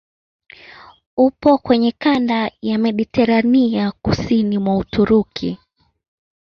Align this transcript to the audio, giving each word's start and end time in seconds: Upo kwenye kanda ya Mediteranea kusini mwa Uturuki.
Upo 1.17 1.57
kwenye 1.57 1.91
kanda 1.91 2.51
ya 2.61 2.77
Mediteranea 2.77 3.91
kusini 3.91 4.57
mwa 4.57 4.77
Uturuki. 4.77 5.57